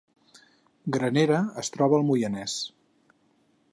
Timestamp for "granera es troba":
0.95-1.99